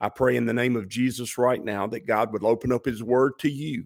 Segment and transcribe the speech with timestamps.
[0.00, 3.02] I pray in the name of Jesus right now that God would open up his
[3.02, 3.84] word to you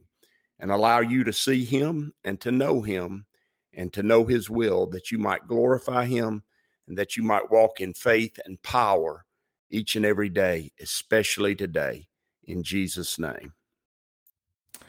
[0.60, 3.27] and allow you to see him and to know him
[3.72, 6.45] and to know his will, that you might glorify him
[6.86, 9.24] and that you might walk in faith and power
[9.70, 12.06] each and every day, especially today.
[12.44, 13.55] In Jesus' name.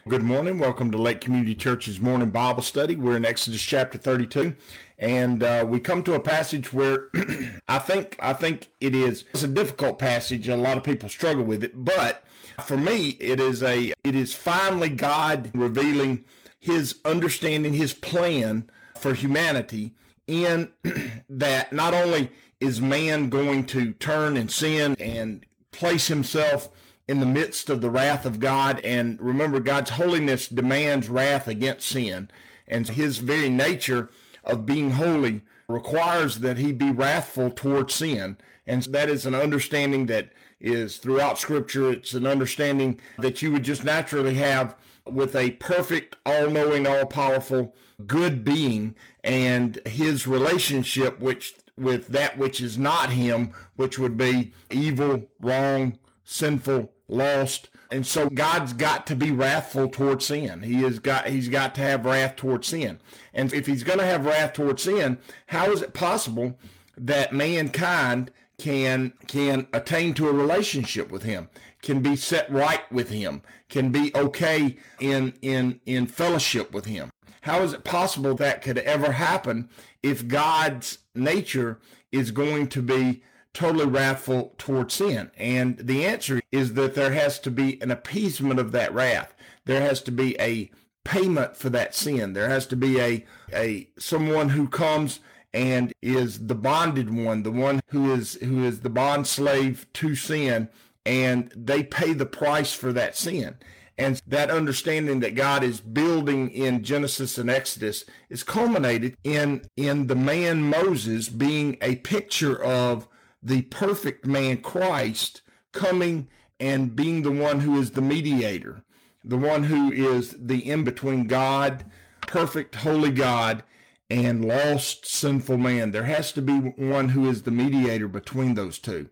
[0.08, 0.60] Good morning.
[0.60, 2.94] Welcome to Lake Community Church's morning Bible study.
[2.94, 4.54] We're in Exodus chapter 32,
[4.98, 7.08] and uh, we come to a passage where
[7.68, 10.48] I think I think it is it's a difficult passage.
[10.48, 12.24] and A lot of people struggle with it, but
[12.64, 16.24] for me, it is a it is finally God revealing
[16.58, 19.94] His understanding, His plan for humanity.
[20.26, 20.72] In
[21.28, 26.70] that, not only is man going to turn and sin and place himself
[27.06, 28.80] in the midst of the wrath of God.
[28.82, 32.30] And remember, God's holiness demands wrath against sin.
[32.66, 34.10] And his very nature
[34.46, 38.38] of being holy requires that he be wrathful towards sin.
[38.66, 40.30] And that is an understanding that
[40.60, 41.90] is throughout scripture.
[41.90, 47.06] It's an understanding that you would just naturally have with a perfect, all knowing, all
[47.06, 47.74] powerful,
[48.06, 48.94] good being
[49.24, 55.98] and his relationship which with that which is not him, which would be evil, wrong,
[56.24, 57.68] sinful, lost.
[57.90, 60.62] And so God's got to be wrathful towards sin.
[60.62, 62.98] He has got he's got to have wrath towards sin.
[63.32, 66.58] And if he's going to have wrath towards sin, how is it possible
[66.96, 71.48] that mankind can can attain to a relationship with him,
[71.82, 77.10] can be set right with him, can be okay in in in fellowship with him?
[77.42, 79.68] How is it possible that could ever happen
[80.02, 81.78] if God's nature
[82.10, 83.22] is going to be
[83.56, 85.30] totally wrathful towards sin?
[85.36, 89.34] And the answer is that there has to be an appeasement of that wrath.
[89.64, 90.70] There has to be a
[91.04, 92.34] payment for that sin.
[92.34, 95.20] There has to be a a someone who comes
[95.54, 100.14] and is the bonded one, the one who is who is the bond slave to
[100.14, 100.68] sin,
[101.06, 103.56] and they pay the price for that sin.
[103.98, 110.08] And that understanding that God is building in Genesis and Exodus is culminated in in
[110.08, 113.08] the man Moses being a picture of
[113.42, 115.42] the perfect man Christ
[115.72, 118.82] coming and being the one who is the mediator,
[119.24, 121.84] the one who is the in between God,
[122.22, 123.62] perfect, holy God,
[124.08, 125.90] and lost, sinful man.
[125.90, 129.10] There has to be one who is the mediator between those two.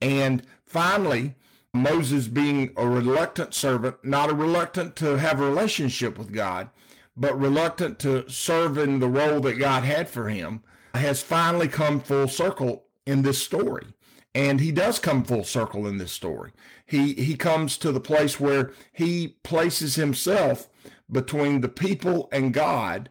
[0.00, 1.34] And finally,
[1.74, 6.70] Moses being a reluctant servant, not a reluctant to have a relationship with God,
[7.16, 10.62] but reluctant to serve in the role that God had for him,
[10.94, 13.86] has finally come full circle in this story.
[14.34, 16.52] And he does come full circle in this story.
[16.84, 20.68] He he comes to the place where he places himself
[21.10, 23.08] between the people and God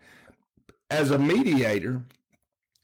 [0.91, 2.03] as a mediator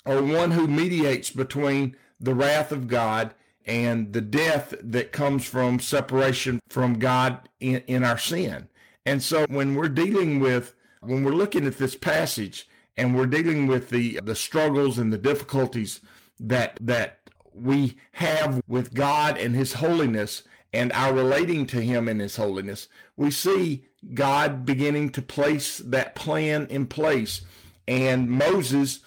[0.05, 3.35] or one who mediates between the wrath of God
[3.65, 8.69] and the death that comes from separation from God in, in our sin.
[9.05, 12.67] And so when we're dealing with when we're looking at this passage
[12.97, 16.01] and we're dealing with the the struggles and the difficulties
[16.41, 17.19] that that
[17.53, 20.43] we have with God and his holiness
[20.73, 26.15] and our relating to him in his holiness, we see God beginning to place that
[26.15, 27.41] plan in place.
[27.87, 29.01] And Moses,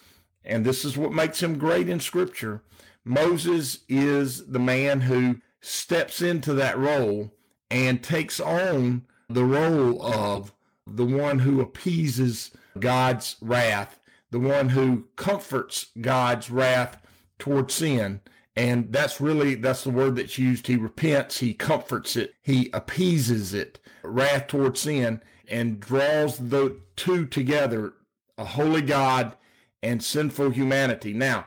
[0.44, 2.62] and this is what makes him great in scripture,
[3.04, 7.32] Moses is the man who steps into that role
[7.70, 10.52] and takes on the role of
[10.86, 13.98] the one who appeases God's wrath,
[14.30, 16.98] the one who comforts God's wrath
[17.44, 18.22] towards sin
[18.56, 23.52] and that's really that's the word that's used he repents he comforts it he appeases
[23.52, 27.92] it wrath towards sin and draws the two together
[28.38, 29.36] a holy god
[29.82, 31.44] and sinful humanity now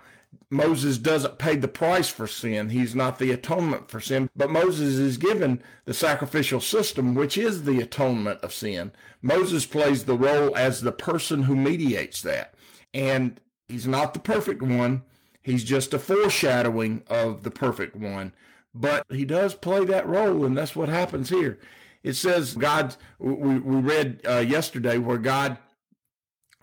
[0.50, 2.70] Moses doesn't pay the price for sin.
[2.70, 7.64] He's not the atonement for sin, but Moses is given the sacrificial system, which is
[7.64, 8.94] the atonement of sin.
[9.22, 12.54] Moses plays the role as the person who mediates that.
[12.94, 15.04] And he's not the perfect one.
[15.48, 18.34] He's just a foreshadowing of the perfect one,
[18.76, 21.58] but he does play that role, and that's what happens here.
[22.04, 22.98] It says God.
[23.18, 25.58] We, we read uh, yesterday where God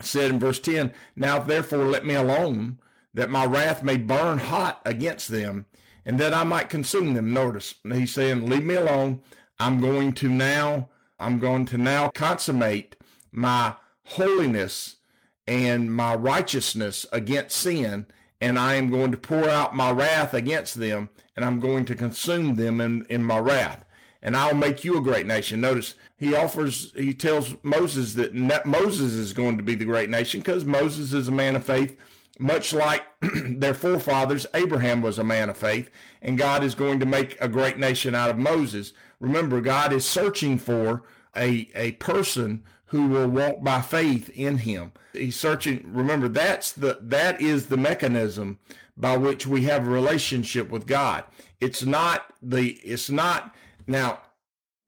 [0.02, 2.78] said in verse ten, "Now therefore let me alone,
[3.14, 5.64] that my wrath may burn hot against them,
[6.04, 9.22] and that I might consume them." Notice he's saying, "Leave me alone.
[9.58, 12.96] I'm going to now, I'm going to now consummate
[13.32, 14.96] my holiness
[15.46, 18.04] and my righteousness against sin.
[18.44, 21.94] And I am going to pour out my wrath against them and I'm going to
[21.94, 23.86] consume them in, in my wrath.
[24.20, 25.62] And I'll make you a great nation.
[25.62, 28.34] Notice he offers, he tells Moses that
[28.66, 31.96] Moses is going to be the great nation because Moses is a man of faith
[32.38, 37.06] much like their forefathers, Abraham was a man of faith, and God is going to
[37.06, 38.92] make a great nation out of Moses.
[39.20, 41.02] Remember, God is searching for
[41.36, 44.92] a, a person who will walk by faith in him.
[45.12, 48.58] He's searching, remember, that's the, that is the mechanism
[48.96, 51.24] by which we have a relationship with God.
[51.60, 53.54] It's not the, it's not,
[53.86, 54.20] now,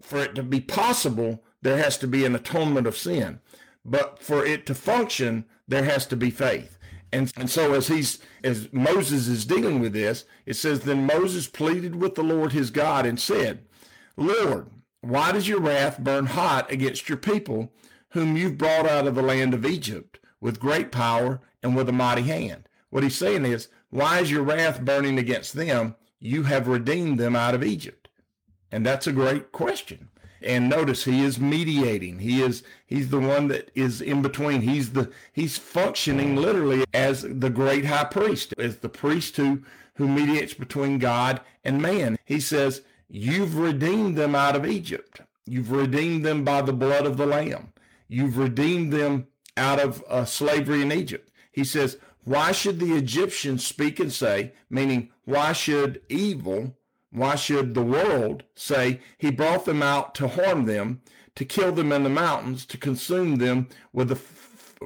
[0.01, 3.41] for it to be possible, there has to be an atonement of sin.
[3.85, 6.79] But for it to function, there has to be faith.
[7.13, 11.47] And, and so as he's as Moses is dealing with this, it says, Then Moses
[11.49, 13.65] pleaded with the Lord his God and said,
[14.17, 14.67] Lord,
[15.09, 17.73] why does your wrath burn hot against your people,
[18.11, 21.93] whom you've brought out of the land of Egypt with great power and with a
[21.93, 22.69] mighty hand?
[22.91, 25.97] What he's saying is, why is your wrath burning against them?
[26.19, 28.09] You have redeemed them out of Egypt.
[28.73, 30.09] And that's a great question.
[30.43, 32.19] And notice he is mediating.
[32.19, 34.61] He is he's the one that is in between.
[34.61, 39.63] He's the he's functioning literally as the great high priest, as the priest who
[39.95, 42.19] who mediates between God and man.
[42.25, 45.21] He says, "You've redeemed them out of Egypt.
[45.45, 47.73] You've redeemed them by the blood of the lamb.
[48.09, 53.67] You've redeemed them out of uh, slavery in Egypt." He says, "Why should the Egyptians
[53.67, 56.77] speak and say, meaning why should evil
[57.17, 61.01] why should the world say he brought them out to harm them,
[61.35, 64.17] to kill them in the mountains, to consume them with the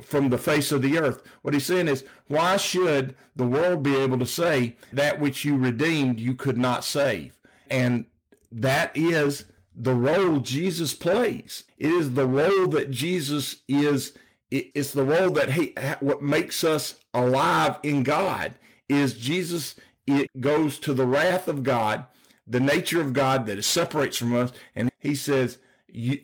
[0.00, 1.22] from the face of the earth.
[1.42, 5.56] What he's saying is, why should the world be able to say that which you
[5.56, 7.36] redeemed you could not save?
[7.68, 8.04] And
[8.52, 9.44] that is
[9.74, 11.64] the role Jesus plays.
[11.78, 14.12] It is the role that Jesus is.
[14.50, 18.54] It's the role that he, what makes us alive in God
[18.88, 19.76] is Jesus.
[20.06, 22.06] It goes to the wrath of God
[22.50, 24.52] the nature of God that separates from us.
[24.74, 25.58] And he says,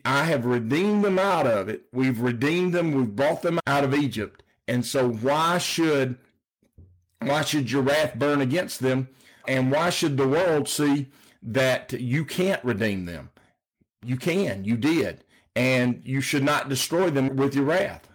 [0.05, 1.83] I have redeemed them out of it.
[1.91, 2.91] We've redeemed them.
[2.91, 4.43] We've brought them out of Egypt.
[4.67, 6.17] And so why should,
[7.21, 9.07] why should your wrath burn against them?
[9.47, 11.07] And why should the world see
[11.41, 13.29] that you can't redeem them?
[14.05, 15.23] You can, you did.
[15.55, 18.07] And you should not destroy them with your wrath.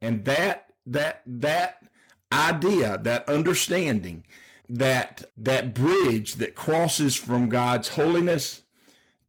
[0.00, 1.82] And that, that, that
[2.32, 4.24] idea, that understanding
[4.68, 8.62] that that bridge that crosses from God's holiness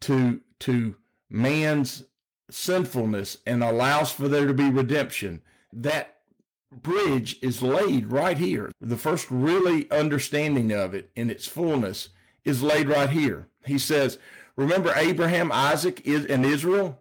[0.01, 0.95] to to
[1.29, 2.03] man's
[2.49, 5.41] sinfulness and allows for there to be redemption
[5.73, 6.15] that
[6.71, 12.09] bridge is laid right here the first really understanding of it in its fullness
[12.47, 14.17] is laid right here he says
[14.55, 16.99] remember abraham isaac and israel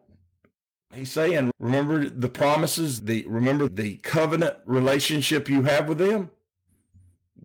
[0.94, 6.30] he's saying remember the promises the remember the covenant relationship you have with them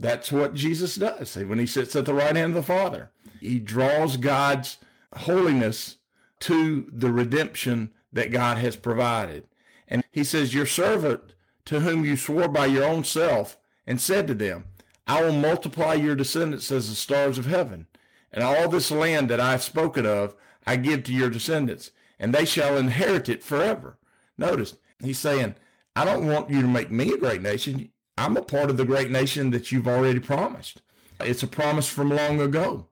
[0.01, 3.11] that's what Jesus does when he sits at the right hand of the Father.
[3.39, 4.77] He draws God's
[5.15, 5.97] holiness
[6.41, 9.45] to the redemption that God has provided.
[9.87, 11.21] And he says, Your servant
[11.65, 14.65] to whom you swore by your own self and said to them,
[15.05, 17.85] I will multiply your descendants as the stars of heaven.
[18.33, 22.33] And all this land that I have spoken of, I give to your descendants, and
[22.33, 23.97] they shall inherit it forever.
[24.37, 25.55] Notice, he's saying,
[25.95, 27.89] I don't want you to make me a great nation.
[28.17, 30.81] I'm a part of the great nation that you've already promised.
[31.19, 32.87] It's a promise from long ago.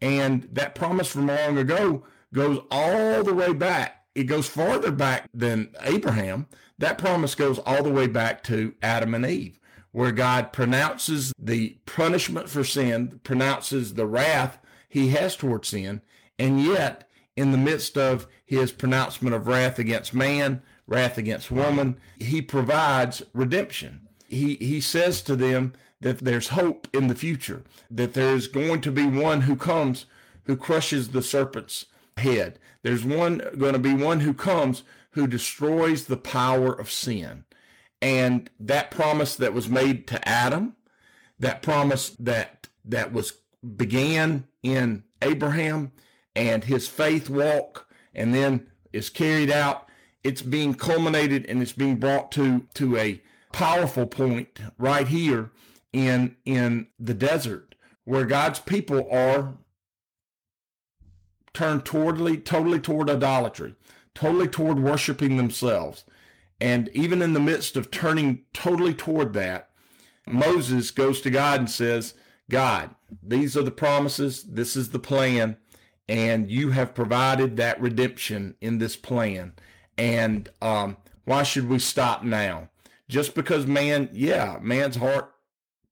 [0.00, 4.04] And that promise from long ago goes all the way back.
[4.14, 6.46] It goes farther back than Abraham.
[6.78, 9.58] That promise goes all the way back to Adam and Eve,
[9.92, 14.58] where God pronounces the punishment for sin, pronounces the wrath
[14.94, 16.00] he has toward sin.
[16.38, 21.98] And yet, in the midst of his pronouncement of wrath against man, wrath against woman,
[22.18, 28.14] he provides redemption he, he says to them that there's hope in the future, that
[28.14, 30.06] there's going to be one who comes
[30.44, 31.86] who crushes the serpent's
[32.18, 32.58] head.
[32.82, 34.82] There's one going to be one who comes
[35.12, 37.44] who destroys the power of sin.
[38.02, 40.76] And that promise that was made to Adam,
[41.38, 43.32] that promise that that was
[43.76, 45.92] began in Abraham
[46.36, 49.88] and his faith walk and then is carried out,
[50.22, 55.50] it's being culminated and it's being brought to to a powerful point right here
[55.92, 59.54] in in the desert where God's people are
[61.52, 63.74] turned totally totally toward idolatry,
[64.14, 66.04] totally toward worshiping themselves.
[66.60, 69.70] And even in the midst of turning totally toward that,
[70.26, 72.14] Moses goes to God and says,
[72.50, 75.56] God, these are the promises, this is the plan,
[76.08, 79.54] and you have provided that redemption in this plan.
[79.96, 82.68] And um, why should we stop now?
[83.08, 85.32] Just because man, yeah, man's heart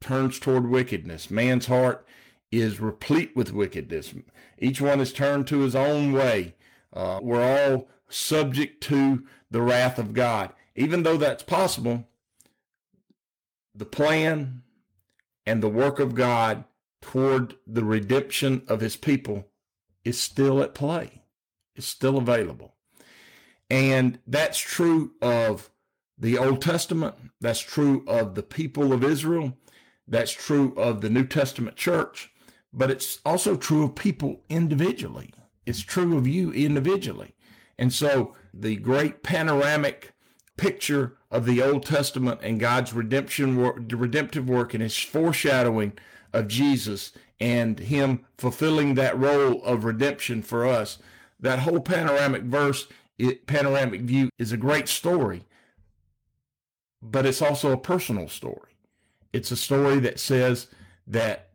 [0.01, 1.31] turns toward wickedness.
[1.31, 2.07] Man's heart
[2.51, 4.13] is replete with wickedness.
[4.59, 6.55] Each one is turned to his own way.
[6.93, 10.53] Uh, we're all subject to the wrath of God.
[10.75, 12.05] Even though that's possible,
[13.75, 14.63] the plan
[15.47, 16.65] and the work of God
[17.01, 19.49] toward the redemption of his people
[20.05, 21.23] is still at play.
[21.75, 22.75] It's still available.
[23.71, 25.71] And that's true of
[26.19, 27.15] the Old Testament.
[27.41, 29.57] That's true of the people of Israel.
[30.07, 32.31] That's true of the New Testament church.
[32.73, 35.33] But it's also true of people individually.
[35.67, 37.35] It's true of you individually.
[37.79, 40.12] And so the great panoramic
[40.63, 45.95] picture of the Old Testament and God's redemption redemptive work and his foreshadowing
[46.33, 50.99] of Jesus and him fulfilling that role of redemption for us.
[51.41, 52.87] That whole panoramic verse,
[53.19, 55.47] it, panoramic view is a great story,
[57.03, 58.77] but it's also a personal story.
[59.33, 60.69] It's a story that says
[61.09, 61.49] that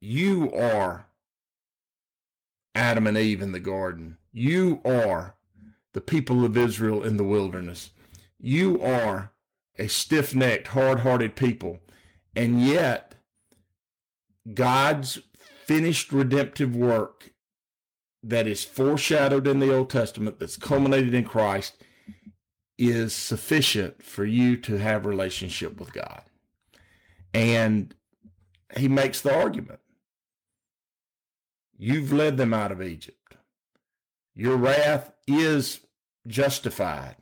[0.00, 1.04] you are
[2.74, 4.16] Adam and Eve in the garden.
[4.32, 5.34] You are
[5.92, 7.90] the people of Israel in the wilderness.
[8.40, 9.32] You are
[9.78, 11.80] a stiff necked, hard hearted people.
[12.34, 13.14] And yet,
[14.54, 15.18] God's
[15.64, 17.32] finished redemptive work
[18.22, 21.82] that is foreshadowed in the Old Testament, that's culminated in Christ,
[22.78, 26.22] is sufficient for you to have relationship with God.
[27.32, 27.94] And
[28.76, 29.80] he makes the argument.
[31.78, 33.36] You've led them out of Egypt.
[34.34, 35.80] Your wrath is
[36.26, 37.19] justified,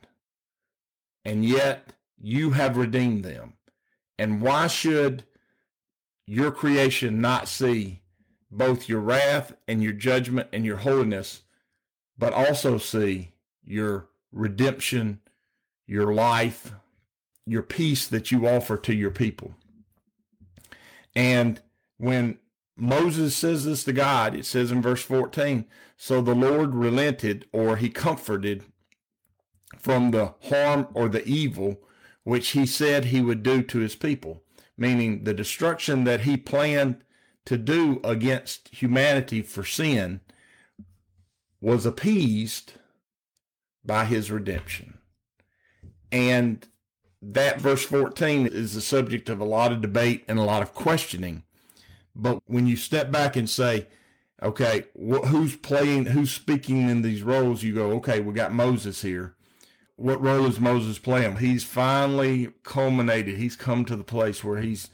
[1.29, 3.53] and yet you have redeemed them.
[4.17, 5.25] And why should
[6.25, 8.01] your creation not see
[8.49, 11.43] both your wrath and your judgment and your holiness,
[12.17, 13.33] but also see
[13.63, 15.19] your redemption,
[15.85, 16.73] your life,
[17.45, 19.53] your peace that you offer to your people.
[21.15, 21.61] And
[21.97, 22.39] when
[22.75, 27.75] Moses says this to God, it says in verse 14, so the Lord relented or
[27.75, 28.63] he comforted
[29.81, 31.79] from the harm or the evil
[32.23, 34.43] which he said he would do to his people
[34.79, 37.03] meaning the destruction that he planned
[37.45, 40.21] to do against humanity for sin
[41.59, 42.73] was appeased
[43.83, 44.97] by his redemption.
[46.11, 46.65] And
[47.21, 50.73] that verse 14 is the subject of a lot of debate and a lot of
[50.73, 51.43] questioning.
[52.15, 53.87] But when you step back and say,
[54.41, 59.01] okay, wh- who's playing, who's speaking in these roles, you go, okay, we got Moses
[59.01, 59.35] here
[59.99, 61.37] what role is Moses playing?
[61.37, 63.37] He's finally culminated.
[63.37, 64.89] He's come to the place where he's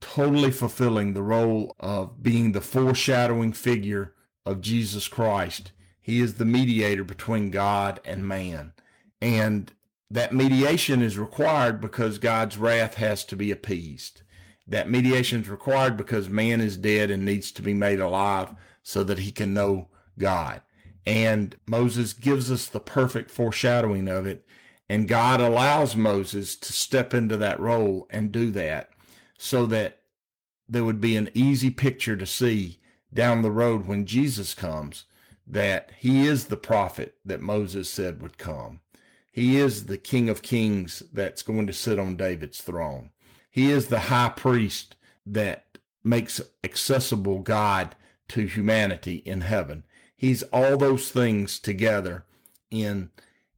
[0.00, 5.70] totally fulfilling the role of being the foreshadowing figure of Jesus Christ.
[6.00, 8.72] He is the mediator between God and man.
[9.20, 9.72] And
[10.10, 14.22] that mediation is required because God's wrath has to be appeased.
[14.66, 19.04] That mediation is required because man is dead and needs to be made alive so
[19.04, 20.62] that he can know God.
[21.06, 24.46] And Moses gives us the perfect foreshadowing of it.
[24.88, 28.90] And God allows Moses to step into that role and do that
[29.38, 30.02] so that
[30.68, 32.78] there would be an easy picture to see
[33.12, 35.04] down the road when Jesus comes
[35.46, 38.80] that he is the prophet that Moses said would come.
[39.30, 43.10] He is the King of Kings that's going to sit on David's throne.
[43.50, 44.94] He is the high priest
[45.26, 47.94] that makes accessible God
[48.28, 49.84] to humanity in heaven.
[50.22, 52.24] He's all those things together
[52.70, 53.10] in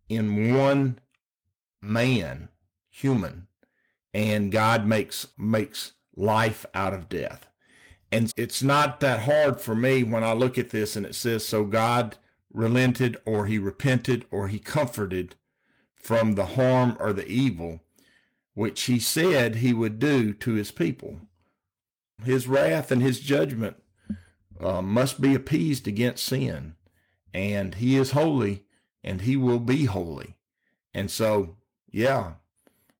[0.09, 0.99] in one
[1.83, 2.49] man,
[2.89, 3.49] human,
[4.15, 7.49] and God makes makes life out of death.
[8.11, 11.45] And it's not that hard for me when I look at this and it says,
[11.45, 12.17] so God
[12.51, 15.35] relented or he repented or he comforted
[15.95, 17.81] from the harm or the evil
[18.55, 21.21] which he said he would do to his people.
[22.23, 23.77] His wrath and his judgment
[24.65, 26.75] uh, must be appeased against sin.
[27.35, 28.65] And he is holy
[29.03, 30.37] and he will be holy.
[30.95, 31.57] And so,
[31.91, 32.35] yeah,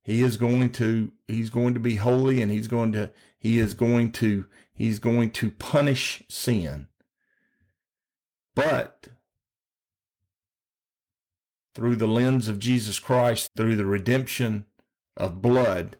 [0.03, 3.73] he is going to, he's going to be holy and he's going to, he is
[3.73, 6.89] going to, he's going to punish sin.
[8.55, 9.09] But
[11.75, 14.67] through the lens of Jesus Christ, through the redemption
[15.17, 15.97] of blood,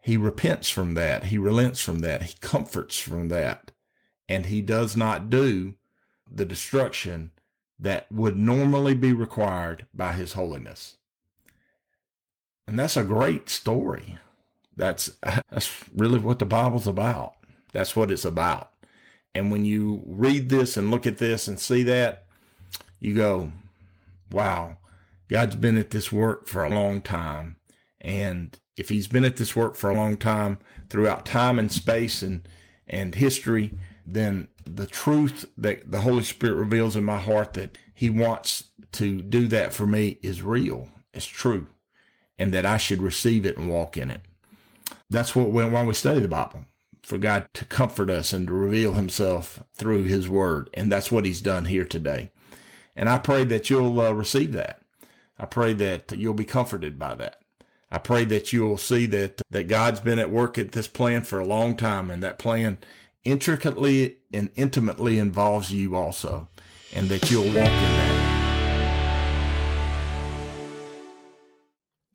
[0.00, 1.24] he repents from that.
[1.24, 2.22] He relents from that.
[2.22, 3.72] He comforts from that
[4.28, 5.74] and he does not do
[6.30, 7.30] the destruction
[7.78, 10.96] that would normally be required by his holiness.
[12.66, 14.18] And that's a great story.
[14.76, 17.34] That's that's really what the Bible's about.
[17.72, 18.72] That's what it's about.
[19.34, 22.24] And when you read this and look at this and see that,
[23.00, 23.52] you go,
[24.32, 24.78] wow,
[25.28, 27.56] God's been at this work for a long time.
[28.00, 32.22] And if he's been at this work for a long time throughout time and space
[32.22, 32.48] and,
[32.86, 33.74] and history,
[34.06, 39.20] then the truth that the Holy Spirit reveals in my heart that he wants to
[39.20, 40.88] do that for me is real.
[41.12, 41.66] It's true.
[42.38, 44.20] And that I should receive it and walk in it.
[45.10, 46.66] That's what why we study the Bible
[47.02, 50.68] for God to comfort us and to reveal himself through his word.
[50.74, 52.30] And that's what he's done here today.
[52.94, 54.80] And I pray that you'll uh, receive that.
[55.38, 57.40] I pray that you'll be comforted by that.
[57.90, 61.38] I pray that you'll see that, that God's been at work at this plan for
[61.38, 62.78] a long time and that plan
[63.26, 66.48] intricately and intimately involves you also
[66.94, 68.22] and that you'll walk in that.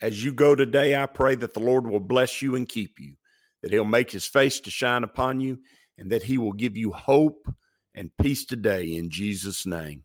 [0.01, 3.18] As you go today, I pray that the Lord will bless you and keep you
[3.62, 5.60] that he'll make his face to shine upon you,
[5.98, 7.53] and that he will give you hope
[7.94, 10.03] and peace today in Jesus' name.